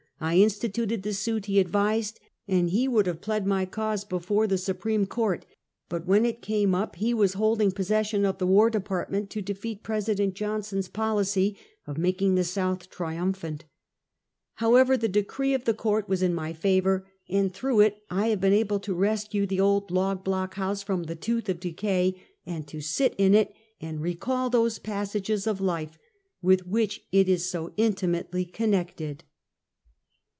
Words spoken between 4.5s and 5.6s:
Supreme Court,